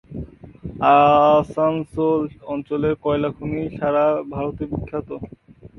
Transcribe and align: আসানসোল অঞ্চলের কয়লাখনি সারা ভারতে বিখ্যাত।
আসানসোল 0.91 2.21
অঞ্চলের 2.53 2.93
কয়লাখনি 3.03 3.61
সারা 3.77 4.05
ভারতে 4.33 4.63
বিখ্যাত। 4.71 5.09